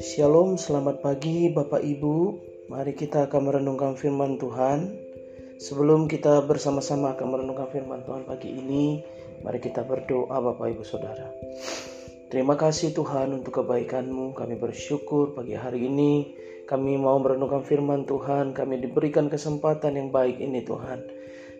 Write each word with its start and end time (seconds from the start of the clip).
Shalom, 0.00 0.56
selamat 0.56 1.04
pagi 1.04 1.52
Bapak 1.52 1.84
Ibu. 1.84 2.16
Mari 2.72 2.96
kita 2.96 3.28
akan 3.28 3.52
merenungkan 3.52 3.92
firman 4.00 4.40
Tuhan. 4.40 4.88
Sebelum 5.60 6.08
kita 6.08 6.48
bersama-sama 6.48 7.12
akan 7.12 7.28
merenungkan 7.28 7.68
firman 7.68 8.00
Tuhan 8.08 8.24
pagi 8.24 8.56
ini, 8.56 9.04
mari 9.44 9.60
kita 9.60 9.84
berdoa 9.84 10.32
Bapak 10.32 10.72
Ibu 10.72 10.80
Saudara. 10.80 11.28
Terima 12.32 12.56
kasih 12.56 12.96
Tuhan 12.96 13.36
untuk 13.36 13.60
kebaikan-Mu. 13.60 14.32
Kami 14.32 14.56
bersyukur 14.56 15.36
pagi 15.36 15.52
hari 15.52 15.92
ini 15.92 16.32
kami 16.64 16.96
mau 16.96 17.20
merenungkan 17.20 17.68
firman 17.68 18.08
Tuhan. 18.08 18.56
Kami 18.56 18.80
diberikan 18.80 19.28
kesempatan 19.28 20.00
yang 20.00 20.08
baik 20.08 20.40
ini 20.40 20.64
Tuhan. 20.64 21.04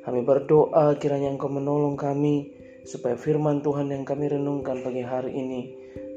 Kami 0.08 0.24
berdoa 0.24 0.96
kiranya 0.96 1.28
Engkau 1.28 1.52
menolong 1.52 2.00
kami 2.00 2.61
supaya 2.86 3.14
firman 3.14 3.62
Tuhan 3.62 3.90
yang 3.90 4.02
kami 4.06 4.30
renungkan 4.32 4.82
pagi 4.82 5.02
hari 5.02 5.32
ini 5.34 5.60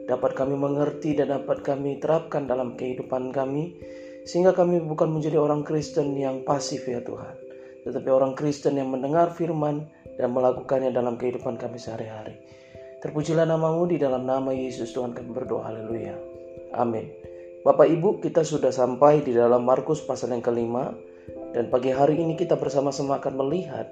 dapat 0.06 0.38
kami 0.38 0.54
mengerti 0.54 1.18
dan 1.18 1.34
dapat 1.34 1.66
kami 1.66 1.98
terapkan 1.98 2.46
dalam 2.46 2.78
kehidupan 2.78 3.34
kami 3.34 3.78
sehingga 4.26 4.54
kami 4.54 4.82
bukan 4.82 5.14
menjadi 5.14 5.38
orang 5.38 5.62
Kristen 5.62 6.18
yang 6.18 6.42
pasif 6.46 6.86
ya 6.86 7.02
Tuhan 7.02 7.46
tetapi 7.86 8.10
orang 8.10 8.34
Kristen 8.34 8.82
yang 8.82 8.90
mendengar 8.90 9.30
firman 9.30 9.86
dan 10.18 10.34
melakukannya 10.34 10.90
dalam 10.90 11.22
kehidupan 11.22 11.62
kami 11.62 11.78
sehari-hari. 11.78 12.34
Terpujilah 13.06 13.46
namamu 13.46 13.86
di 13.86 14.02
dalam 14.02 14.26
nama 14.26 14.50
Yesus 14.50 14.90
Tuhan 14.90 15.14
kami 15.14 15.30
berdoa. 15.30 15.70
Haleluya. 15.70 16.18
Amin. 16.74 17.06
Bapak 17.62 17.86
Ibu 17.86 18.22
kita 18.26 18.42
sudah 18.42 18.74
sampai 18.74 19.22
di 19.22 19.38
dalam 19.38 19.62
Markus 19.62 20.02
pasal 20.02 20.34
yang 20.34 20.42
kelima 20.42 20.94
dan 21.54 21.70
pagi 21.70 21.94
hari 21.94 22.18
ini 22.18 22.34
kita 22.34 22.58
bersama-sama 22.58 23.22
akan 23.22 23.42
melihat 23.46 23.90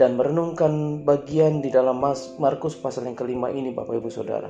dan 0.00 0.16
merenungkan 0.16 1.04
bagian 1.04 1.60
di 1.60 1.68
dalam 1.68 2.00
Markus 2.40 2.76
pasal 2.78 3.08
yang 3.08 3.16
kelima 3.18 3.52
ini 3.52 3.72
Bapak 3.74 3.98
Ibu 4.00 4.08
Saudara. 4.08 4.48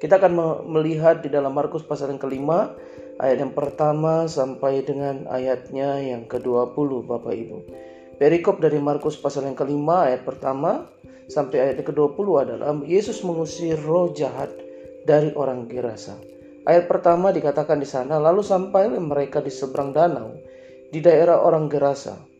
Kita 0.00 0.20
akan 0.20 0.64
melihat 0.68 1.24
di 1.24 1.32
dalam 1.32 1.56
Markus 1.56 1.80
pasal 1.80 2.12
yang 2.12 2.20
kelima 2.20 2.76
ayat 3.16 3.40
yang 3.40 3.54
pertama 3.56 4.28
sampai 4.28 4.84
dengan 4.84 5.24
ayatnya 5.30 6.02
yang 6.02 6.28
ke-20 6.28 7.08
Bapak 7.08 7.32
Ibu. 7.32 7.58
Perikop 8.20 8.60
dari 8.60 8.78
Markus 8.78 9.16
pasal 9.16 9.48
yang 9.48 9.56
kelima 9.56 10.06
ayat 10.06 10.22
pertama 10.28 10.86
sampai 11.26 11.64
ayat 11.70 11.80
yang 11.80 11.88
ke-20 11.88 12.26
adalah 12.36 12.76
Yesus 12.84 13.24
mengusir 13.24 13.80
roh 13.80 14.12
jahat 14.12 14.52
dari 15.08 15.32
orang 15.32 15.66
Gerasa. 15.70 16.20
Ayat 16.64 16.88
pertama 16.88 17.28
dikatakan 17.32 17.76
di 17.76 17.88
sana, 17.88 18.16
lalu 18.16 18.40
sampai 18.40 18.88
mereka 18.96 19.40
di 19.40 19.52
seberang 19.52 19.92
danau 19.92 20.32
di 20.88 21.00
daerah 21.00 21.40
orang 21.40 21.68
Gerasa. 21.68 22.33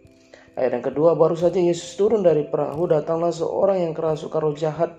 Ayat 0.55 0.79
yang 0.79 0.87
kedua, 0.87 1.19
baru 1.19 1.35
saja 1.35 1.59
Yesus 1.59 1.99
turun 1.99 2.23
dari 2.23 2.47
perahu, 2.47 2.87
datanglah 2.87 3.35
seorang 3.35 3.91
yang 3.91 3.93
kerasukan 3.93 4.39
roh 4.39 4.55
jahat 4.55 4.95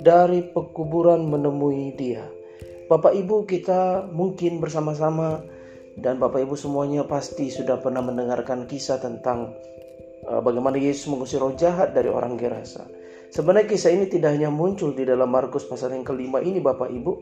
dari 0.00 0.40
pekuburan 0.40 1.28
menemui 1.28 1.92
dia. 1.92 2.24
Bapak 2.88 3.12
Ibu 3.12 3.44
kita 3.44 4.08
mungkin 4.08 4.64
bersama-sama 4.64 5.44
dan 6.00 6.16
Bapak 6.16 6.48
Ibu 6.48 6.56
semuanya 6.56 7.04
pasti 7.04 7.52
sudah 7.52 7.80
pernah 7.84 8.00
mendengarkan 8.00 8.64
kisah 8.64 8.96
tentang 8.96 9.52
uh, 10.24 10.40
bagaimana 10.40 10.80
Yesus 10.80 11.12
mengusir 11.12 11.40
roh 11.40 11.52
jahat 11.52 11.92
dari 11.92 12.08
orang 12.08 12.40
Gerasa. 12.40 12.88
Sebenarnya 13.28 13.66
kisah 13.66 13.92
ini 13.92 14.06
tidak 14.06 14.40
hanya 14.40 14.48
muncul 14.48 14.94
di 14.94 15.04
dalam 15.04 15.26
Markus 15.28 15.66
pasal 15.66 15.92
yang 15.92 16.06
kelima 16.06 16.40
ini 16.40 16.64
Bapak 16.64 16.88
Ibu, 16.88 17.12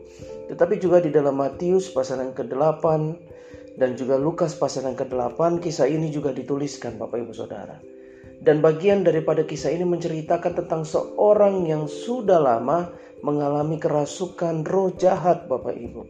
tetapi 0.55 0.79
juga 0.79 1.01
di 1.01 1.09
dalam 1.09 1.35
Matius 1.35 1.89
pasal 1.91 2.21
yang 2.21 2.31
ke-8 2.37 2.85
dan 3.77 3.97
juga 3.97 4.21
Lukas 4.21 4.53
pasal 4.53 4.89
yang 4.89 4.97
ke-8 4.97 5.57
kisah 5.61 5.89
ini 5.89 6.13
juga 6.13 6.29
dituliskan 6.29 7.01
Bapak 7.01 7.25
Ibu 7.25 7.33
Saudara. 7.33 7.81
Dan 8.43 8.59
bagian 8.59 9.07
daripada 9.07 9.47
kisah 9.47 9.71
ini 9.71 9.87
menceritakan 9.87 10.53
tentang 10.63 10.83
seorang 10.83 11.63
yang 11.63 11.87
sudah 11.87 12.43
lama 12.43 12.91
mengalami 13.23 13.79
kerasukan 13.79 14.67
roh 14.67 14.91
jahat 14.99 15.47
Bapak 15.47 15.73
Ibu. 15.73 16.03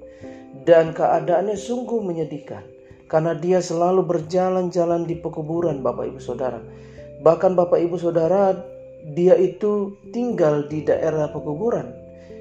Dan 0.65 0.97
keadaannya 0.97 1.53
sungguh 1.53 2.01
menyedihkan. 2.01 2.65
Karena 3.05 3.37
dia 3.37 3.61
selalu 3.61 4.01
berjalan-jalan 4.01 5.05
di 5.05 5.21
pekuburan 5.21 5.85
Bapak 5.85 6.09
Ibu 6.09 6.19
Saudara. 6.19 6.57
Bahkan 7.21 7.53
Bapak 7.53 7.77
Ibu 7.77 7.95
Saudara 8.01 8.57
dia 9.13 9.37
itu 9.37 9.93
tinggal 10.09 10.65
di 10.65 10.81
daerah 10.81 11.29
pekuburan. 11.29 11.93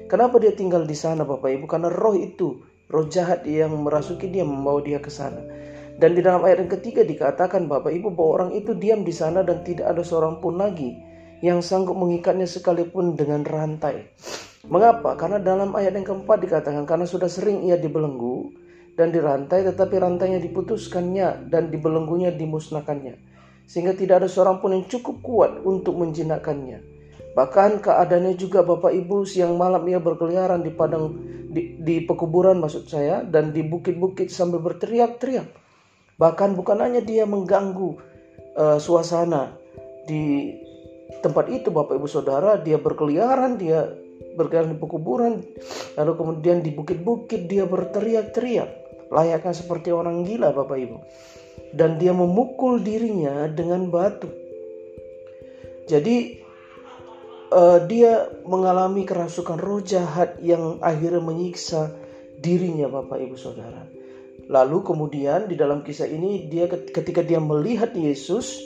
Kenapa 0.09 0.41
dia 0.41 0.57
tinggal 0.57 0.89
di 0.89 0.97
sana 0.97 1.21
Bapak 1.21 1.53
Ibu? 1.53 1.65
Karena 1.69 1.93
roh 1.93 2.17
itu, 2.17 2.57
roh 2.93 3.09
jahat 3.09 3.41
yang 3.49 3.73
merasuki 3.81 4.29
dia 4.29 4.45
membawa 4.45 4.85
dia 4.85 5.01
ke 5.01 5.09
sana. 5.09 5.41
Dan 5.97 6.13
di 6.13 6.21
dalam 6.21 6.45
ayat 6.45 6.61
yang 6.61 6.71
ketiga 6.77 7.01
dikatakan 7.01 7.65
Bapak 7.65 7.89
Ibu 7.89 8.13
bahwa 8.13 8.29
orang 8.41 8.51
itu 8.53 8.77
diam 8.77 9.01
di 9.01 9.13
sana 9.13 9.41
dan 9.41 9.65
tidak 9.65 9.89
ada 9.97 10.05
seorang 10.05 10.37
pun 10.37 10.61
lagi 10.61 10.93
yang 11.41 11.65
sanggup 11.65 11.97
mengikatnya 11.97 12.45
sekalipun 12.45 13.17
dengan 13.17 13.41
rantai. 13.41 14.13
Mengapa? 14.69 15.17
Karena 15.17 15.41
dalam 15.41 15.73
ayat 15.73 15.97
yang 15.97 16.05
keempat 16.05 16.37
dikatakan 16.39 16.85
karena 16.85 17.03
sudah 17.03 17.27
sering 17.27 17.65
ia 17.65 17.75
dibelenggu 17.75 18.53
dan 18.93 19.09
dirantai 19.09 19.65
tetapi 19.65 19.97
rantainya 19.97 20.39
diputuskannya 20.39 21.49
dan 21.49 21.73
dibelenggunya 21.73 22.29
dimusnahkannya. 22.31 23.17
Sehingga 23.65 23.97
tidak 23.97 24.23
ada 24.23 24.29
seorang 24.29 24.61
pun 24.61 24.77
yang 24.77 24.85
cukup 24.85 25.19
kuat 25.25 25.51
untuk 25.65 25.97
menjinakkannya. 25.97 26.92
Bahkan 27.33 27.81
keadaannya 27.81 28.37
juga 28.37 28.61
Bapak 28.61 28.93
Ibu 28.93 29.25
siang 29.25 29.57
malam 29.57 29.81
ia 29.89 29.97
berkeliaran 29.97 30.61
di 30.61 30.69
padang 30.69 31.17
di, 31.49 31.81
di 31.81 32.05
pekuburan 32.05 32.61
maksud 32.61 32.85
saya 32.89 33.25
dan 33.25 33.49
di 33.49 33.65
bukit-bukit 33.65 34.29
sambil 34.29 34.61
berteriak-teriak. 34.61 35.49
Bahkan 36.17 36.53
bukan 36.53 36.77
hanya 36.81 37.01
dia 37.01 37.25
mengganggu 37.25 37.97
uh, 38.53 38.77
suasana 38.77 39.57
di 40.05 40.53
tempat 41.25 41.49
itu 41.49 41.73
Bapak 41.73 41.97
Ibu 41.97 42.07
Saudara, 42.09 42.59
dia 42.61 42.77
berkeliaran, 42.77 43.57
dia 43.57 43.89
berkeliaran 44.37 44.75
di 44.75 44.79
pekuburan, 44.81 45.33
lalu 45.95 46.11
kemudian 46.19 46.61
di 46.61 46.69
bukit-bukit 46.73 47.49
dia 47.49 47.63
berteriak-teriak, 47.63 48.69
layaknya 49.09 49.53
seperti 49.55 49.89
orang 49.89 50.27
gila 50.27 50.51
Bapak 50.51 50.77
Ibu. 50.77 50.97
Dan 51.73 51.97
dia 51.97 52.13
memukul 52.13 52.81
dirinya 52.81 53.49
dengan 53.49 53.89
batu. 53.89 54.29
Jadi 55.89 56.42
uh, 57.53 57.79
dia 57.85 58.27
mengalami 58.49 59.05
kerasukan 59.05 59.61
roh 59.61 59.79
jahat 59.85 60.41
yang 60.41 60.81
akhirnya 60.81 61.21
menyiksa 61.21 61.93
dirinya 62.41 62.89
Bapak 62.89 63.21
Ibu 63.21 63.37
Saudara. 63.37 63.85
Lalu 64.49 64.77
kemudian 64.83 65.47
di 65.47 65.55
dalam 65.55 65.85
kisah 65.85 66.09
ini 66.09 66.49
dia 66.51 66.67
ketika 66.67 67.23
dia 67.23 67.39
melihat 67.39 67.95
Yesus, 67.95 68.59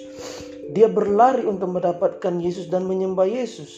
dia 0.74 0.90
berlari 0.90 1.46
untuk 1.46 1.70
mendapatkan 1.70 2.34
Yesus 2.42 2.72
dan 2.72 2.90
menyembah 2.90 3.30
Yesus. 3.30 3.78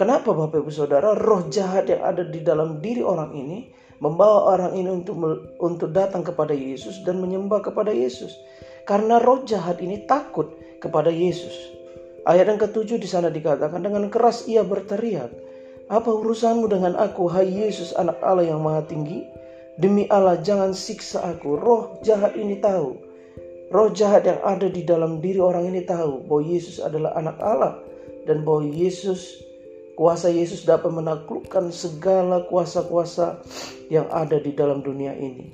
Kenapa 0.00 0.32
Bapak 0.32 0.64
Ibu 0.64 0.72
Saudara? 0.72 1.12
Roh 1.12 1.52
jahat 1.52 1.92
yang 1.92 2.00
ada 2.00 2.24
di 2.24 2.40
dalam 2.40 2.80
diri 2.80 3.04
orang 3.04 3.36
ini 3.36 3.68
membawa 4.00 4.56
orang 4.56 4.72
ini 4.72 4.88
untuk 4.88 5.20
untuk 5.60 5.92
datang 5.92 6.24
kepada 6.24 6.56
Yesus 6.56 7.04
dan 7.04 7.20
menyembah 7.20 7.60
kepada 7.60 7.92
Yesus. 7.92 8.32
Karena 8.88 9.20
roh 9.20 9.44
jahat 9.44 9.84
ini 9.84 10.08
takut 10.08 10.56
kepada 10.80 11.12
Yesus. 11.12 11.79
Ayat 12.28 12.52
yang 12.52 12.60
ketujuh 12.60 13.00
di 13.00 13.08
sana 13.08 13.32
dikatakan 13.32 13.80
dengan 13.80 14.08
keras 14.12 14.44
ia 14.44 14.60
berteriak, 14.60 15.32
"Apa 15.88 16.10
urusanmu 16.12 16.68
dengan 16.68 16.96
aku, 17.00 17.30
hai 17.32 17.48
Yesus, 17.48 17.96
anak 17.96 18.20
Allah 18.20 18.50
yang 18.52 18.60
Maha 18.60 18.84
Tinggi?" 18.84 19.24
Demi 19.80 20.04
Allah 20.12 20.36
jangan 20.44 20.76
siksa 20.76 21.24
aku. 21.24 21.56
Roh 21.56 21.96
jahat 22.04 22.36
ini 22.36 22.60
tahu. 22.60 23.00
Roh 23.72 23.88
jahat 23.96 24.28
yang 24.28 24.36
ada 24.44 24.68
di 24.68 24.84
dalam 24.84 25.24
diri 25.24 25.40
orang 25.40 25.72
ini 25.72 25.88
tahu 25.88 26.28
bahwa 26.28 26.42
Yesus 26.44 26.76
adalah 26.84 27.16
anak 27.16 27.40
Allah. 27.40 27.80
Dan 28.28 28.44
bahwa 28.44 28.68
Yesus, 28.68 29.40
kuasa 29.96 30.28
Yesus 30.28 30.68
dapat 30.68 30.92
menaklukkan 30.92 31.72
segala 31.72 32.44
kuasa-kuasa 32.52 33.40
yang 33.88 34.04
ada 34.12 34.36
di 34.36 34.52
dalam 34.52 34.84
dunia 34.84 35.16
ini. 35.16 35.48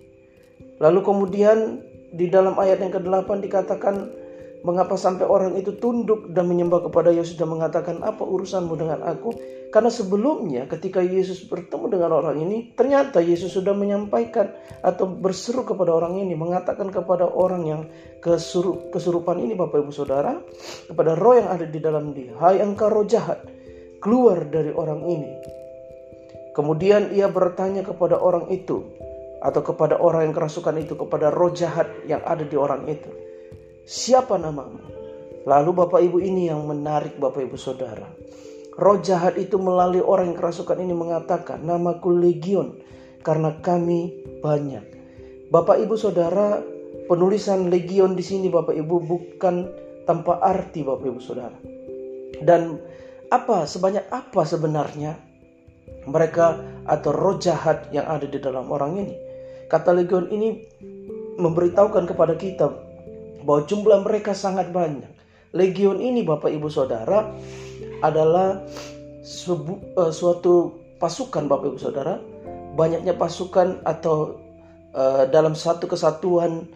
Lalu 0.83 1.00
kemudian 1.06 1.87
di 2.10 2.27
dalam 2.27 2.59
ayat 2.59 2.83
yang 2.83 2.98
ke-8 2.98 3.31
dikatakan 3.47 4.10
Mengapa 4.66 4.99
sampai 4.99 5.22
orang 5.31 5.54
itu 5.54 5.78
tunduk 5.78 6.34
dan 6.34 6.50
menyembah 6.50 6.91
kepada 6.91 7.15
Yesus 7.15 7.38
dan 7.38 7.54
mengatakan 7.54 8.03
apa 8.03 8.27
urusanmu 8.27 8.75
dengan 8.75 8.99
aku? 9.06 9.31
Karena 9.71 9.87
sebelumnya 9.94 10.66
ketika 10.66 10.99
Yesus 10.99 11.47
bertemu 11.47 11.86
dengan 11.86 12.10
orang 12.18 12.42
ini, 12.42 12.74
ternyata 12.74 13.22
Yesus 13.22 13.54
sudah 13.54 13.71
menyampaikan 13.78 14.51
atau 14.83 15.07
berseru 15.07 15.63
kepada 15.63 15.95
orang 15.95 16.18
ini, 16.18 16.34
mengatakan 16.34 16.91
kepada 16.91 17.30
orang 17.30 17.63
yang 17.63 17.83
kesurup, 18.18 18.91
kesurupan 18.91 19.39
ini 19.39 19.54
Bapak 19.54 19.86
Ibu 19.86 19.95
Saudara, 19.95 20.34
kepada 20.91 21.15
roh 21.15 21.39
yang 21.39 21.47
ada 21.47 21.62
di 21.62 21.78
dalam 21.78 22.10
dia, 22.10 22.34
hai 22.42 22.59
engkau 22.59 22.91
roh 22.91 23.07
jahat, 23.07 23.47
keluar 24.03 24.51
dari 24.51 24.74
orang 24.74 25.07
ini. 25.07 25.30
Kemudian 26.59 27.15
ia 27.15 27.30
bertanya 27.30 27.86
kepada 27.86 28.19
orang 28.19 28.51
itu, 28.51 28.83
atau 29.47 29.62
kepada 29.62 29.95
orang 30.03 30.27
yang 30.27 30.34
kerasukan 30.34 30.74
itu, 30.74 30.98
kepada 30.98 31.30
roh 31.30 31.54
jahat 31.54 31.86
yang 32.10 32.19
ada 32.27 32.42
di 32.42 32.59
orang 32.59 32.83
itu 32.91 33.35
siapa 33.86 34.34
namamu? 34.34 34.83
Lalu 35.47 35.71
Bapak 35.71 36.03
Ibu 36.03 36.18
ini 36.18 36.50
yang 36.50 36.66
menarik 36.66 37.22
Bapak 37.22 37.47
Ibu 37.47 37.54
Saudara. 37.54 38.10
Roh 38.77 38.98
jahat 38.98 39.38
itu 39.38 39.56
melalui 39.56 40.03
orang 40.03 40.34
yang 40.34 40.38
kerasukan 40.42 40.83
ini 40.83 40.92
mengatakan, 40.92 41.62
namaku 41.62 42.12
Legion 42.12 42.77
karena 43.22 43.54
kami 43.62 44.12
banyak. 44.42 44.83
Bapak 45.48 45.78
Ibu 45.80 45.94
Saudara, 45.94 46.60
penulisan 47.06 47.71
Legion 47.71 48.18
di 48.18 48.27
sini 48.27 48.50
Bapak 48.50 48.74
Ibu 48.74 49.06
bukan 49.06 49.71
tanpa 50.04 50.42
arti 50.42 50.83
Bapak 50.83 51.06
Ibu 51.06 51.21
Saudara. 51.22 51.56
Dan 52.42 52.77
apa 53.30 53.65
sebanyak 53.65 54.10
apa 54.10 54.42
sebenarnya 54.44 55.15
mereka 56.06 56.59
atau 56.86 57.10
roh 57.10 57.38
jahat 57.38 57.91
yang 57.91 58.06
ada 58.06 58.27
di 58.27 58.38
dalam 58.38 58.66
orang 58.71 58.98
ini. 58.98 59.15
Kata 59.66 59.91
legion 59.91 60.30
ini 60.30 60.62
memberitahukan 61.38 62.06
kepada 62.06 62.38
kita 62.38 62.85
bahwa 63.47 63.63
jumlah 63.71 64.03
mereka 64.03 64.34
sangat 64.34 64.75
banyak. 64.75 65.09
Legion 65.54 66.03
ini 66.03 66.27
Bapak 66.27 66.51
Ibu 66.51 66.66
Saudara 66.66 67.31
adalah 68.03 68.66
sebu, 69.22 69.78
uh, 69.95 70.10
suatu 70.10 70.75
pasukan 70.98 71.47
Bapak 71.47 71.72
Ibu 71.72 71.78
Saudara. 71.78 72.19
Banyaknya 72.77 73.16
pasukan 73.16 73.81
atau 73.87 74.37
uh, 74.93 75.25
dalam 75.31 75.57
satu 75.57 75.89
kesatuan 75.89 76.69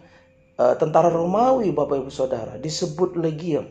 uh, 0.57 0.73
tentara 0.79 1.11
Romawi 1.11 1.69
Bapak 1.75 2.07
Ibu 2.07 2.09
Saudara 2.09 2.57
disebut 2.57 3.19
legion. 3.19 3.67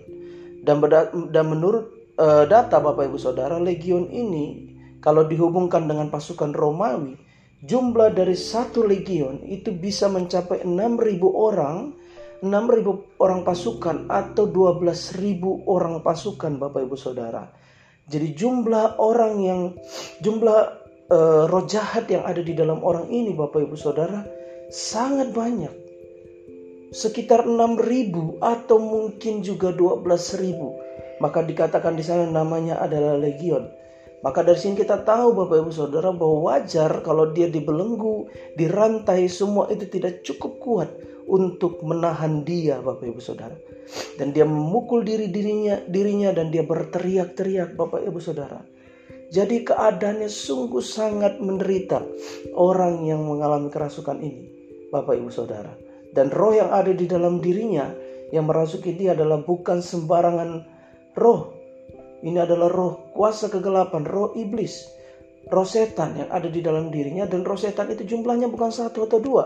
Dan, 0.61 0.85
dan 1.33 1.45
menurut 1.49 1.89
uh, 2.21 2.45
data 2.45 2.79
Bapak 2.79 3.09
Ibu 3.09 3.19
Saudara, 3.19 3.57
legion 3.57 4.07
ini 4.13 4.77
kalau 5.01 5.25
dihubungkan 5.25 5.89
dengan 5.89 6.13
pasukan 6.13 6.53
Romawi, 6.53 7.17
jumlah 7.65 8.13
dari 8.13 8.37
satu 8.37 8.85
legion 8.85 9.41
itu 9.49 9.73
bisa 9.73 10.13
mencapai 10.13 10.61
6.000 10.63 10.77
orang, 11.33 11.97
6.000 12.41 13.21
orang 13.21 13.41
pasukan 13.45 14.09
atau 14.09 14.45
12.000 14.49 15.69
orang 15.69 16.01
pasukan 16.01 16.57
Bapak 16.57 16.89
Ibu 16.89 16.97
Saudara. 16.97 17.45
Jadi 18.11 18.35
jumlah 18.35 18.97
orang 18.99 19.35
yang 19.39 19.61
jumlah 20.25 20.61
uh, 21.13 21.45
roh 21.47 21.65
jahat 21.69 22.09
yang 22.09 22.25
ada 22.25 22.41
di 22.41 22.57
dalam 22.57 22.81
orang 22.81 23.07
ini 23.13 23.37
Bapak 23.37 23.69
Ibu 23.69 23.77
Saudara 23.77 24.25
sangat 24.73 25.31
banyak. 25.37 25.71
Sekitar 26.91 27.47
6.000 27.47 28.43
atau 28.43 28.79
mungkin 28.83 29.47
juga 29.47 29.71
12.000. 29.71 31.23
Maka 31.23 31.45
dikatakan 31.45 31.95
di 31.95 32.03
sana 32.03 32.27
namanya 32.27 32.81
adalah 32.83 33.15
legion. 33.15 33.69
Maka 34.21 34.45
dari 34.45 34.61
sini 34.61 34.77
kita 34.77 35.01
tahu 35.01 35.33
Bapak 35.33 35.65
Ibu 35.65 35.73
Saudara 35.73 36.13
bahwa 36.13 36.53
wajar 36.53 37.01
kalau 37.01 37.33
dia 37.33 37.49
dibelenggu, 37.49 38.29
dirantai 38.53 39.25
semua 39.33 39.73
itu 39.73 39.89
tidak 39.89 40.21
cukup 40.21 40.61
kuat 40.61 40.91
untuk 41.25 41.81
menahan 41.81 42.45
dia 42.45 42.85
Bapak 42.85 43.09
Ibu 43.09 43.21
Saudara. 43.23 43.57
Dan 44.21 44.37
dia 44.37 44.45
memukul 44.45 45.09
diri 45.09 45.33
dirinya 45.33 45.81
dirinya 45.89 46.37
dan 46.37 46.53
dia 46.53 46.61
berteriak-teriak 46.69 47.81
Bapak 47.81 48.05
Ibu 48.05 48.21
Saudara. 48.21 48.61
Jadi 49.31 49.63
keadaannya 49.63 50.27
sungguh 50.27 50.83
sangat 50.83 51.39
menderita 51.39 52.03
orang 52.59 53.07
yang 53.07 53.25
mengalami 53.25 53.73
kerasukan 53.73 54.21
ini 54.21 54.45
Bapak 54.93 55.17
Ibu 55.17 55.31
Saudara. 55.33 55.73
Dan 56.11 56.29
roh 56.29 56.53
yang 56.53 56.75
ada 56.75 56.91
di 56.91 57.07
dalam 57.07 57.39
dirinya 57.39 57.89
yang 58.35 58.51
merasuki 58.51 58.99
dia 58.99 59.15
adalah 59.15 59.41
bukan 59.41 59.79
sembarangan 59.79 60.67
roh 61.15 61.60
ini 62.21 62.37
adalah 62.37 62.69
roh 62.69 63.13
kuasa 63.17 63.49
kegelapan, 63.49 64.05
roh 64.05 64.37
iblis, 64.37 64.85
roh 65.49 65.65
setan 65.65 66.21
yang 66.21 66.29
ada 66.29 66.53
di 66.53 66.61
dalam 66.61 66.93
dirinya 66.93 67.25
dan 67.25 67.43
roh 67.49 67.57
setan 67.57 67.89
itu 67.89 68.05
jumlahnya 68.05 68.53
bukan 68.53 68.69
satu 68.69 69.09
atau 69.09 69.19
dua. 69.21 69.45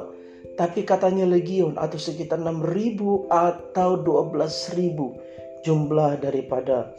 Tapi 0.55 0.85
katanya 0.87 1.25
legion 1.27 1.75
atau 1.75 1.97
sekitar 1.99 2.39
6.000 2.39 3.33
atau 3.33 3.91
12.000 3.99 5.65
jumlah 5.65 6.21
daripada 6.21 6.93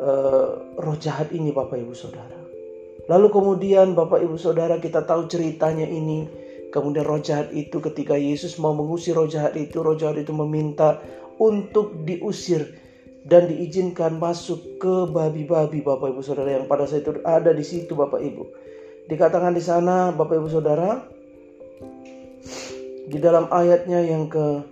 uh, 0.00 0.50
roh 0.78 0.96
jahat 0.96 1.34
ini 1.34 1.50
Bapak 1.50 1.82
Ibu 1.82 1.92
Saudara. 1.92 2.38
Lalu 3.10 3.26
kemudian 3.28 3.98
Bapak 3.98 4.22
Ibu 4.22 4.38
Saudara 4.38 4.78
kita 4.78 5.02
tahu 5.02 5.26
ceritanya 5.26 5.84
ini. 5.84 6.40
Kemudian 6.72 7.04
roh 7.04 7.20
jahat 7.20 7.52
itu 7.52 7.84
ketika 7.84 8.16
Yesus 8.16 8.56
mau 8.56 8.72
mengusir 8.72 9.12
roh 9.12 9.28
jahat 9.28 9.52
itu, 9.60 9.84
roh 9.84 9.92
jahat 9.92 10.24
itu 10.24 10.32
meminta 10.32 11.04
untuk 11.36 12.00
diusir 12.08 12.81
dan 13.22 13.46
diizinkan 13.46 14.18
masuk 14.18 14.82
ke 14.82 14.94
babi-babi 15.10 15.82
Bapak 15.82 16.10
Ibu 16.10 16.22
Saudara 16.26 16.58
yang 16.58 16.66
pada 16.66 16.90
saat 16.90 17.06
itu 17.06 17.22
ada 17.22 17.54
di 17.54 17.62
situ 17.62 17.94
Bapak 17.94 18.18
Ibu. 18.18 18.42
Dikatakan 19.06 19.54
di 19.54 19.62
sana 19.62 20.10
Bapak 20.10 20.42
Ibu 20.42 20.48
Saudara 20.50 20.98
di 23.06 23.18
dalam 23.22 23.46
ayatnya 23.50 24.02
yang 24.02 24.26
ke 24.26 24.62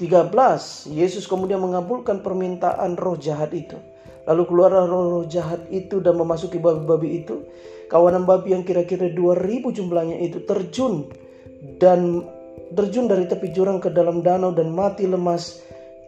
13 0.00 0.90
Yesus 0.90 1.30
kemudian 1.30 1.62
mengabulkan 1.62 2.24
permintaan 2.24 2.96
roh 2.98 3.14
jahat 3.20 3.54
itu. 3.54 3.78
Lalu 4.24 4.42
keluarlah 4.48 4.88
roh-roh 4.88 5.28
jahat 5.28 5.68
itu 5.68 6.00
dan 6.00 6.16
memasuki 6.16 6.56
babi-babi 6.56 7.22
itu. 7.22 7.44
Kawanan 7.92 8.24
babi 8.24 8.56
yang 8.56 8.64
kira-kira 8.64 9.12
2000 9.12 9.68
jumlahnya 9.68 10.16
itu 10.24 10.40
terjun 10.48 11.12
dan 11.76 12.24
terjun 12.72 13.06
dari 13.06 13.28
tepi 13.28 13.52
jurang 13.52 13.78
ke 13.78 13.92
dalam 13.92 14.24
danau 14.24 14.50
dan 14.50 14.72
mati 14.72 15.04
lemas 15.04 15.60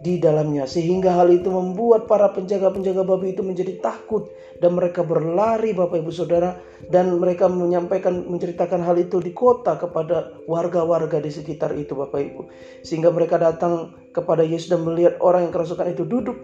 di 0.04 0.20
dalamnya 0.20 0.68
sehingga 0.68 1.16
hal 1.16 1.32
itu 1.32 1.48
membuat 1.48 2.04
para 2.04 2.28
penjaga-penjaga 2.28 3.00
babi 3.00 3.32
itu 3.32 3.40
menjadi 3.40 3.80
takut 3.80 4.28
dan 4.60 4.76
mereka 4.76 5.00
berlari 5.00 5.72
Bapak 5.72 6.04
Ibu 6.04 6.12
Saudara 6.12 6.56
dan 6.92 7.16
mereka 7.16 7.48
menyampaikan 7.48 8.28
menceritakan 8.28 8.84
hal 8.84 8.96
itu 9.00 9.20
di 9.20 9.32
kota 9.32 9.80
kepada 9.80 10.36
warga-warga 10.44 11.20
di 11.20 11.32
sekitar 11.32 11.72
itu 11.76 11.96
Bapak 11.96 12.20
Ibu. 12.20 12.40
Sehingga 12.84 13.08
mereka 13.12 13.40
datang 13.40 13.96
kepada 14.12 14.44
Yesus 14.44 14.72
dan 14.72 14.84
melihat 14.84 15.16
orang 15.20 15.48
yang 15.48 15.52
kerasukan 15.52 15.92
itu 15.92 16.04
duduk. 16.04 16.36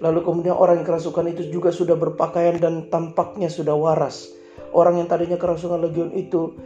Lalu 0.00 0.20
kemudian 0.24 0.56
orang 0.56 0.80
yang 0.80 0.88
kerasukan 0.88 1.32
itu 1.32 1.48
juga 1.48 1.72
sudah 1.72 1.96
berpakaian 1.96 2.60
dan 2.60 2.88
tampaknya 2.92 3.48
sudah 3.48 3.76
waras. 3.76 4.32
Orang 4.76 5.00
yang 5.00 5.08
tadinya 5.08 5.40
kerasukan 5.40 5.80
legion 5.80 6.12
itu 6.12 6.56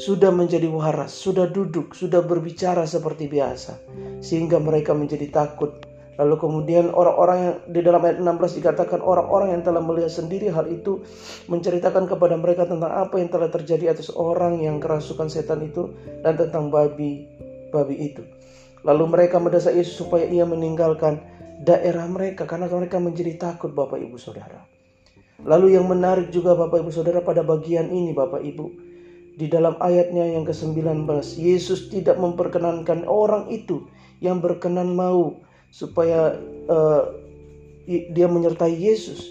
sudah 0.00 0.32
menjadi 0.32 0.64
waras, 0.72 1.12
sudah 1.12 1.44
duduk, 1.44 1.92
sudah 1.92 2.24
berbicara 2.24 2.88
seperti 2.88 3.28
biasa, 3.28 3.76
sehingga 4.24 4.56
mereka 4.56 4.96
menjadi 4.96 5.28
takut. 5.28 5.76
Lalu 6.16 6.36
kemudian 6.40 6.88
orang-orang 6.92 7.38
yang 7.40 7.56
di 7.68 7.80
dalam 7.84 8.00
ayat 8.04 8.16
16 8.20 8.60
dikatakan 8.60 9.00
orang-orang 9.04 9.56
yang 9.56 9.62
telah 9.64 9.80
melihat 9.84 10.12
sendiri 10.12 10.52
hal 10.52 10.68
itu 10.68 11.04
menceritakan 11.48 12.08
kepada 12.08 12.36
mereka 12.36 12.64
tentang 12.68 12.92
apa 12.92 13.20
yang 13.20 13.28
telah 13.32 13.48
terjadi 13.52 13.92
atas 13.92 14.12
orang 14.12 14.60
yang 14.60 14.80
kerasukan 14.80 15.32
setan 15.32 15.64
itu 15.64 15.92
dan 16.24 16.36
tentang 16.36 16.68
babi 16.68 17.24
babi 17.72 17.96
itu. 18.12 18.24
Lalu 18.84 19.04
mereka 19.08 19.36
mendesak 19.40 19.76
Yesus 19.76 20.00
supaya 20.00 20.28
ia 20.28 20.44
meninggalkan 20.44 21.20
daerah 21.60 22.04
mereka 22.08 22.44
karena 22.48 22.68
mereka 22.68 23.00
menjadi 23.00 23.36
takut 23.36 23.72
Bapak 23.72 24.00
Ibu 24.00 24.16
Saudara. 24.16 24.64
Lalu 25.40 25.76
yang 25.76 25.88
menarik 25.88 26.28
juga 26.28 26.52
Bapak 26.52 26.84
Ibu 26.84 26.92
Saudara 26.92 27.24
pada 27.24 27.40
bagian 27.40 27.88
ini 27.88 28.12
Bapak 28.12 28.44
Ibu 28.44 28.89
di 29.38 29.46
dalam 29.46 29.78
ayatnya 29.78 30.26
yang 30.26 30.42
ke-19, 30.44 31.06
Yesus 31.38 31.92
tidak 31.92 32.18
memperkenankan 32.18 33.06
orang 33.06 33.46
itu 33.52 33.86
yang 34.20 34.42
berkenan 34.42 34.92
mau 34.92 35.38
supaya 35.70 36.34
uh, 36.68 37.02
dia 37.86 38.26
menyertai 38.28 38.74
Yesus. 38.74 39.26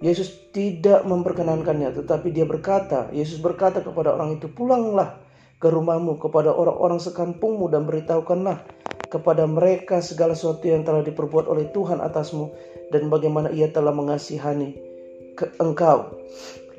Yesus 0.00 0.32
tidak 0.56 1.04
memperkenankannya, 1.04 1.92
tetapi 1.92 2.32
dia 2.32 2.48
berkata, 2.48 3.12
Yesus 3.12 3.36
berkata 3.36 3.84
kepada 3.84 4.16
orang 4.16 4.40
itu, 4.40 4.48
"Pulanglah 4.48 5.20
ke 5.60 5.68
rumahmu 5.68 6.16
kepada 6.16 6.56
orang-orang 6.56 6.96
sekampungmu 6.96 7.68
dan 7.68 7.84
beritahukanlah 7.84 8.64
kepada 9.12 9.44
mereka 9.44 10.00
segala 10.00 10.32
sesuatu 10.32 10.64
yang 10.64 10.88
telah 10.88 11.04
diperbuat 11.04 11.44
oleh 11.44 11.68
Tuhan 11.76 12.00
atasmu 12.00 12.48
dan 12.88 13.12
bagaimana 13.12 13.52
ia 13.52 13.68
telah 13.68 13.92
mengasihani 13.92 14.72
ke 15.36 15.52
engkau." 15.60 16.16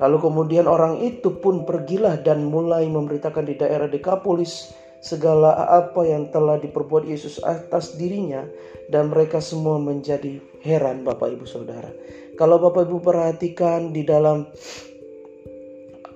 Lalu 0.02 0.18
kemudian 0.18 0.66
orang 0.66 0.98
itu 0.98 1.38
pun 1.38 1.62
pergilah 1.62 2.18
dan 2.26 2.50
mulai 2.50 2.90
memberitakan 2.90 3.46
di 3.46 3.54
daerah 3.54 3.86
Dekapolis 3.86 4.74
segala 4.98 5.54
apa 5.70 6.02
yang 6.02 6.26
telah 6.34 6.58
diperbuat 6.58 7.06
Yesus 7.06 7.38
atas 7.42 7.94
dirinya 7.94 8.42
dan 8.90 9.14
mereka 9.14 9.38
semua 9.38 9.78
menjadi 9.78 10.42
heran 10.66 11.06
Bapak 11.06 11.38
Ibu 11.38 11.46
Saudara. 11.46 11.86
Kalau 12.34 12.58
Bapak 12.58 12.90
Ibu 12.90 12.98
perhatikan 12.98 13.94
di 13.94 14.02
dalam 14.02 14.50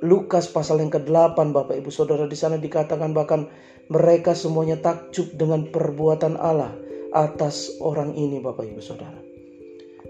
Lukas 0.02 0.50
pasal 0.50 0.82
yang 0.82 0.90
ke-8 0.90 1.38
Bapak 1.54 1.78
Ibu 1.78 1.90
Saudara 1.94 2.26
di 2.26 2.34
sana 2.34 2.58
dikatakan 2.58 3.14
bahkan 3.14 3.46
mereka 3.86 4.34
semuanya 4.34 4.82
takjub 4.82 5.30
dengan 5.38 5.62
perbuatan 5.70 6.34
Allah 6.42 6.74
atas 7.14 7.78
orang 7.78 8.18
ini 8.18 8.42
Bapak 8.42 8.66
Ibu 8.66 8.82
Saudara. 8.82 9.18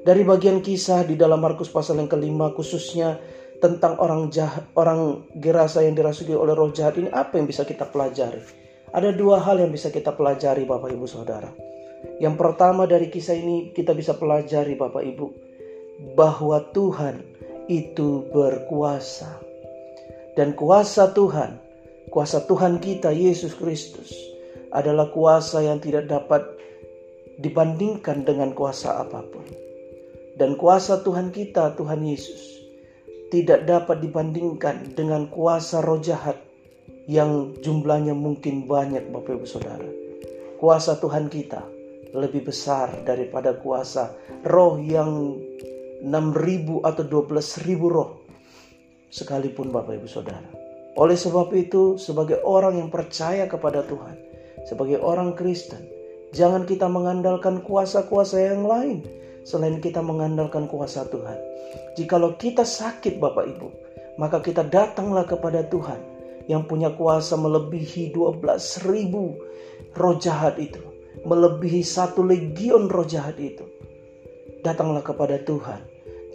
Dari 0.01 0.23
bagian 0.25 0.65
kisah 0.65 1.05
di 1.05 1.19
dalam 1.19 1.45
Markus 1.45 1.69
pasal 1.69 2.01
yang 2.01 2.09
kelima 2.09 2.55
khususnya 2.57 3.19
tentang 3.61 3.97
orang 3.97 4.29
jahat, 4.29 4.69
orang 4.77 5.25
gerasa 5.41 5.81
yang 5.85 5.97
dirasuki 5.97 6.37
oleh 6.37 6.53
roh 6.53 6.69
jahat 6.73 7.01
ini 7.01 7.09
apa 7.13 7.41
yang 7.41 7.49
bisa 7.49 7.65
kita 7.65 7.89
pelajari? 7.89 8.41
Ada 8.93 9.13
dua 9.13 9.43
hal 9.43 9.61
yang 9.61 9.73
bisa 9.73 9.93
kita 9.93 10.13
pelajari 10.15 10.65
Bapak 10.65 10.93
Ibu 10.93 11.07
Saudara. 11.09 11.51
Yang 12.21 12.37
pertama 12.41 12.89
dari 12.89 13.13
kisah 13.13 13.37
ini 13.37 13.73
kita 13.77 13.93
bisa 13.93 14.17
pelajari 14.17 14.77
Bapak 14.79 15.05
Ibu 15.05 15.27
bahwa 16.17 16.61
Tuhan 16.73 17.21
itu 17.69 18.29
berkuasa. 18.31 19.43
Dan 20.37 20.53
kuasa 20.53 21.17
Tuhan, 21.17 21.57
kuasa 22.13 22.45
Tuhan 22.45 22.77
kita 22.81 23.09
Yesus 23.13 23.57
Kristus 23.57 24.13
adalah 24.73 25.09
kuasa 25.09 25.65
yang 25.65 25.81
tidak 25.81 26.13
dapat 26.13 26.45
dibandingkan 27.41 28.25
dengan 28.25 28.53
kuasa 28.53 29.01
apa 29.01 29.25
pun. 29.25 29.45
Dan 30.37 30.61
kuasa 30.61 31.01
Tuhan 31.01 31.33
kita, 31.33 31.73
Tuhan 31.81 32.05
Yesus, 32.05 32.56
tidak 33.31 33.67
dapat 33.67 34.03
dibandingkan 34.03 34.95
dengan 34.95 35.27
kuasa 35.27 35.83
roh 35.83 35.99
jahat 35.99 36.39
yang 37.11 37.55
jumlahnya 37.63 38.15
mungkin 38.15 38.67
banyak 38.67 39.11
Bapak 39.11 39.39
Ibu 39.39 39.47
Saudara. 39.47 39.89
Kuasa 40.59 40.99
Tuhan 40.99 41.31
kita 41.31 41.63
lebih 42.15 42.49
besar 42.49 43.03
daripada 43.03 43.55
kuasa 43.59 44.15
roh 44.47 44.79
yang 44.79 45.39
6000 46.03 46.87
atau 46.87 47.05
12000 47.05 47.77
roh 47.91 48.23
sekalipun 49.11 49.75
Bapak 49.75 50.03
Ibu 50.03 50.09
Saudara. 50.11 50.51
Oleh 50.97 51.19
sebab 51.19 51.53
itu, 51.53 52.01
sebagai 52.01 52.41
orang 52.41 52.81
yang 52.81 52.89
percaya 52.89 53.45
kepada 53.45 53.85
Tuhan, 53.85 54.17
sebagai 54.65 54.97
orang 55.05 55.37
Kristen, 55.37 55.85
jangan 56.33 56.65
kita 56.65 56.89
mengandalkan 56.89 57.61
kuasa-kuasa 57.61 58.41
yang 58.41 58.65
lain 58.65 59.05
selain 59.47 59.79
kita 59.79 60.01
mengandalkan 60.03 60.67
kuasa 60.67 61.05
Tuhan. 61.13 61.39
Jikalau 61.97 62.37
kita 62.37 62.63
sakit 62.63 63.17
Bapak 63.17 63.45
Ibu, 63.57 63.69
maka 64.21 64.41
kita 64.41 64.65
datanglah 64.67 65.25
kepada 65.25 65.65
Tuhan 65.67 66.01
yang 66.47 66.65
punya 66.65 66.95
kuasa 66.95 67.35
melebihi 67.35 68.15
12 68.15 68.87
ribu 68.87 69.35
roh 69.97 70.17
jahat 70.17 70.61
itu. 70.61 70.79
Melebihi 71.27 71.83
satu 71.83 72.23
legion 72.23 72.87
roh 72.87 73.07
jahat 73.09 73.41
itu. 73.41 73.65
Datanglah 74.63 75.03
kepada 75.03 75.41
Tuhan. 75.43 75.83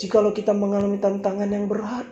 Jikalau 0.01 0.33
kita 0.33 0.51
mengalami 0.51 0.97
tantangan 0.97 1.47
yang 1.47 1.69
berat, 1.69 2.09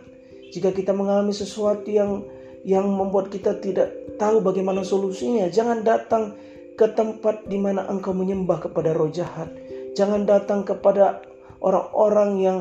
jika 0.54 0.70
kita 0.70 0.94
mengalami 0.94 1.34
sesuatu 1.34 1.90
yang 1.90 2.22
yang 2.62 2.84
membuat 2.86 3.32
kita 3.32 3.56
tidak 3.58 3.88
tahu 4.20 4.44
bagaimana 4.44 4.84
solusinya, 4.84 5.48
jangan 5.48 5.80
datang 5.80 6.36
ke 6.76 6.86
tempat 6.92 7.44
di 7.48 7.56
mana 7.56 7.88
engkau 7.88 8.12
menyembah 8.12 8.60
kepada 8.68 8.92
roh 8.92 9.08
jahat. 9.08 9.48
Jangan 9.96 10.24
datang 10.24 10.62
kepada 10.62 11.24
orang-orang 11.60 12.30
yang 12.40 12.58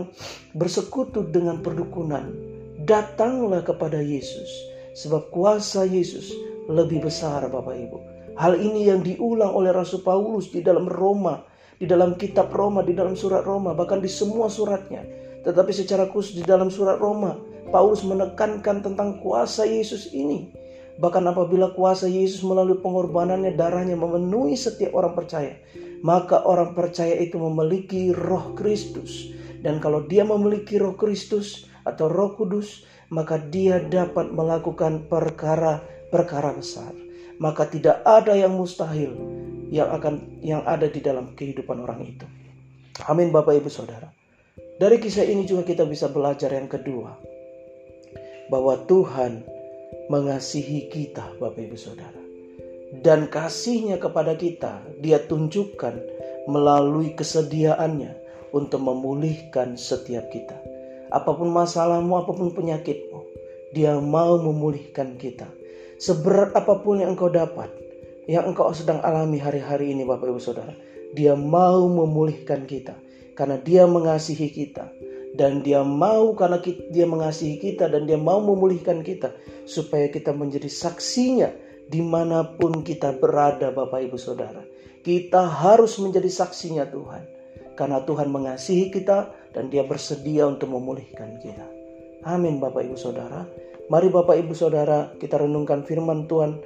bersekutu 0.56 1.28
dengan 1.28 1.60
perdukunan. 1.60 2.32
Datanglah 2.84 3.64
kepada 3.64 4.00
Yesus, 4.00 4.48
sebab 4.96 5.30
kuasa 5.36 5.84
Yesus 5.84 6.32
lebih 6.72 7.04
besar, 7.04 7.44
Bapak 7.52 7.76
Ibu. 7.76 7.98
Hal 8.40 8.56
ini 8.56 8.88
yang 8.88 9.04
diulang 9.04 9.52
oleh 9.52 9.76
Rasul 9.76 10.00
Paulus 10.00 10.48
di 10.48 10.64
dalam 10.64 10.88
Roma, 10.88 11.44
di 11.76 11.84
dalam 11.84 12.16
kitab 12.16 12.56
Roma, 12.56 12.80
di 12.84 12.96
dalam 12.96 13.20
surat 13.20 13.44
Roma, 13.44 13.76
bahkan 13.76 14.00
di 14.00 14.08
semua 14.08 14.48
suratnya. 14.48 15.04
Tetapi 15.44 15.72
secara 15.76 16.08
khusus 16.08 16.40
di 16.40 16.44
dalam 16.48 16.72
surat 16.72 17.00
Roma, 17.04 17.36
Paulus 17.70 18.04
menekankan 18.04 18.80
tentang 18.80 19.20
kuasa 19.20 19.68
Yesus 19.68 20.12
ini. 20.16 20.52
Bahkan 21.00 21.32
apabila 21.32 21.72
kuasa 21.76 22.12
Yesus 22.12 22.44
melalui 22.44 22.80
pengorbanannya 22.84 23.56
darahnya 23.56 23.96
memenuhi 23.96 24.60
setiap 24.60 24.92
orang 24.96 25.16
percaya, 25.16 25.56
maka 26.02 26.44
orang 26.48 26.76
percaya 26.76 27.16
itu 27.20 27.36
memiliki 27.40 28.16
roh 28.16 28.56
Kristus. 28.56 29.32
Dan 29.60 29.84
kalau 29.84 30.08
dia 30.08 30.24
memiliki 30.24 30.80
roh 30.80 30.96
Kristus 30.96 31.68
atau 31.84 32.08
roh 32.08 32.36
kudus, 32.40 32.88
maka 33.12 33.42
dia 33.52 33.84
dapat 33.84 34.32
melakukan 34.32 35.10
perkara-perkara 35.12 36.56
besar. 36.56 36.94
Maka 37.40 37.68
tidak 37.68 38.04
ada 38.04 38.36
yang 38.36 38.56
mustahil 38.56 39.16
yang 39.70 39.90
akan 39.94 40.42
yang 40.42 40.66
ada 40.66 40.90
di 40.90 41.00
dalam 41.00 41.38
kehidupan 41.38 41.80
orang 41.80 42.04
itu. 42.04 42.26
Amin 43.08 43.32
Bapak 43.32 43.56
Ibu 43.64 43.72
Saudara. 43.72 44.12
Dari 44.80 44.98
kisah 45.00 45.24
ini 45.24 45.44
juga 45.48 45.64
kita 45.64 45.84
bisa 45.88 46.12
belajar 46.12 46.52
yang 46.52 46.68
kedua 46.68 47.16
bahwa 48.52 48.76
Tuhan 48.88 49.46
mengasihi 50.12 50.90
kita 50.92 51.38
Bapak 51.40 51.62
Ibu 51.64 51.78
Saudara. 51.80 52.29
Dan 52.90 53.30
kasihnya 53.30 54.02
kepada 54.02 54.34
kita 54.34 54.82
dia 54.98 55.22
tunjukkan 55.22 56.02
melalui 56.50 57.14
kesediaannya 57.14 58.18
untuk 58.50 58.82
memulihkan 58.82 59.78
setiap 59.78 60.26
kita. 60.34 60.58
Apa 61.14 61.38
pun 61.38 61.54
masalahmu, 61.54 62.18
apa 62.18 62.34
pun 62.34 62.50
penyakitmu, 62.54 63.22
dia 63.74 63.98
mau 64.02 64.42
memulihkan 64.42 65.18
kita. 65.22 65.46
Seberat 66.02 66.58
apa 66.58 66.82
pun 66.82 67.02
yang 67.02 67.14
engkau 67.14 67.30
dapat, 67.30 67.70
yang 68.26 68.50
engkau 68.50 68.74
sedang 68.74 69.02
alami 69.06 69.38
hari-hari 69.38 69.94
ini 69.94 70.06
Bapak 70.06 70.30
Ibu 70.30 70.42
Saudara, 70.42 70.74
dia 71.14 71.34
mau 71.34 71.86
memulihkan 71.90 72.66
kita 72.66 72.94
karena 73.38 73.58
dia 73.62 73.86
mengasihi 73.90 74.50
kita 74.50 74.90
dan 75.38 75.62
dia 75.62 75.86
mau 75.86 76.34
karena 76.34 76.62
dia 76.66 77.06
mengasihi 77.06 77.58
kita 77.62 77.90
dan 77.90 78.10
dia 78.10 78.18
mau 78.18 78.42
memulihkan 78.42 79.06
kita 79.06 79.34
supaya 79.70 80.10
kita 80.10 80.34
menjadi 80.34 80.70
saksinya 80.70 81.50
di 81.90 82.06
mana 82.06 82.46
pun 82.46 82.86
kita 82.86 83.18
berada 83.18 83.74
Bapak 83.74 84.06
Ibu 84.06 84.18
Saudara. 84.22 84.62
Kita 85.02 85.50
harus 85.50 85.98
menjadi 85.98 86.30
saksinya 86.30 86.86
Tuhan 86.86 87.26
karena 87.74 88.06
Tuhan 88.06 88.30
mengasihi 88.30 88.94
kita 88.94 89.34
dan 89.58 89.74
dia 89.74 89.82
bersedia 89.82 90.46
untuk 90.46 90.70
memulihkan 90.70 91.42
kita. 91.42 91.66
Amin 92.30 92.62
Bapak 92.62 92.86
Ibu 92.86 92.98
Saudara. 93.00 93.50
Mari 93.90 94.14
Bapak 94.14 94.38
Ibu 94.38 94.54
Saudara 94.54 95.10
kita 95.18 95.42
renungkan 95.42 95.82
firman 95.82 96.30
Tuhan 96.30 96.62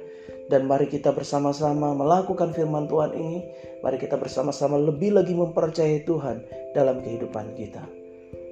dan 0.52 0.68
mari 0.68 0.92
kita 0.92 1.08
bersama-sama 1.16 1.96
melakukan 1.96 2.52
firman 2.52 2.84
Tuhan 2.84 3.16
ini. 3.16 3.38
Mari 3.80 3.96
kita 3.96 4.20
bersama-sama 4.20 4.76
lebih 4.76 5.16
lagi 5.16 5.32
mempercayai 5.32 6.04
Tuhan 6.04 6.44
dalam 6.76 7.00
kehidupan 7.00 7.56
kita. 7.56 7.80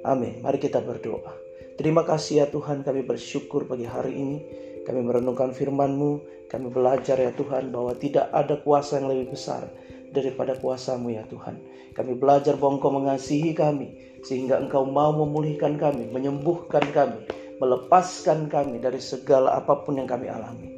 Amin. 0.09 0.41
Mari 0.41 0.57
kita 0.57 0.81
berdoa. 0.81 1.37
Terima 1.77 2.05
kasih 2.05 2.45
ya 2.45 2.47
Tuhan 2.49 2.85
kami 2.85 3.05
bersyukur 3.05 3.69
pagi 3.69 3.85
hari 3.85 4.13
ini. 4.17 4.39
Kami 4.83 5.01
merenungkan 5.03 5.55
firman-Mu. 5.55 6.11
Kami 6.51 6.69
belajar 6.69 7.17
ya 7.17 7.33
Tuhan 7.33 7.73
bahwa 7.73 7.97
tidak 7.97 8.29
ada 8.29 8.61
kuasa 8.61 9.01
yang 9.01 9.09
lebih 9.09 9.33
besar 9.33 9.65
daripada 10.13 10.53
kuasamu 10.59 11.17
ya 11.17 11.25
Tuhan. 11.27 11.57
Kami 11.97 12.13
belajar 12.17 12.61
bahwa 12.61 12.77
Engkau 12.77 12.93
mengasihi 12.93 13.57
kami. 13.57 13.89
Sehingga 14.23 14.61
Engkau 14.61 14.85
mau 14.85 15.11
memulihkan 15.17 15.81
kami, 15.81 16.13
menyembuhkan 16.13 16.85
kami, 16.93 17.27
melepaskan 17.59 18.47
kami 18.53 18.79
dari 18.79 19.01
segala 19.01 19.57
apa 19.59 19.83
pun 19.83 19.99
yang 19.99 20.07
kami 20.07 20.29
alami. 20.29 20.69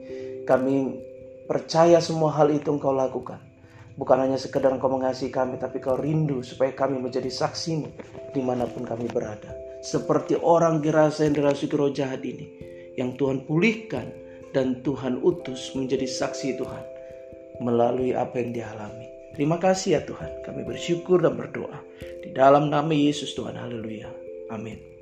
Kami 0.46 0.74
percaya 1.50 1.98
semua 1.98 2.32
hal 2.32 2.54
itu 2.54 2.70
Engkau 2.70 2.94
lakukan. 2.94 3.54
Bukan 3.94 4.18
hanya 4.18 4.34
sekedar 4.34 4.74
engkau 4.74 4.90
mengasihi 4.90 5.30
kami, 5.30 5.54
tapi 5.54 5.78
kau 5.78 5.94
rindu 5.94 6.42
supaya 6.42 6.74
kami 6.74 6.98
menjadi 6.98 7.30
saksimu 7.30 7.86
di 8.34 8.42
mana 8.42 8.66
pun 8.66 8.82
kami 8.82 9.06
berada. 9.06 9.54
Seperti 9.86 10.34
orang 10.34 10.82
dirasa 10.82 11.22
yang 11.22 11.38
dirasuki 11.38 11.78
roh 11.78 11.94
jahat 11.94 12.18
ini. 12.26 12.73
Yang 12.94 13.10
Tuhan 13.18 13.38
pulihkan 13.46 14.06
dan 14.54 14.80
Tuhan 14.86 15.18
utus 15.20 15.74
menjadi 15.74 16.06
saksi 16.06 16.58
Tuhan. 16.58 16.84
Melalui 17.62 18.14
apa 18.14 18.38
yang 18.42 18.50
dialami. 18.54 19.06
Terima 19.34 19.58
kasih 19.58 19.98
ya 19.98 20.00
Tuhan. 20.06 20.46
Kami 20.46 20.62
bersyukur 20.62 21.18
dan 21.18 21.34
berdoa. 21.34 21.82
Di 22.22 22.30
dalam 22.30 22.70
nama 22.70 22.90
Yesus 22.90 23.34
Tuhan. 23.34 23.58
Haleluya. 23.58 24.10
Amin. 24.54 24.93